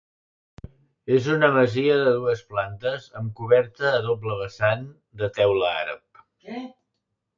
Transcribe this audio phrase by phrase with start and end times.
[1.17, 4.89] És una masia de dues plantes amb coberta a doble vessant
[5.23, 6.23] de teula àrab.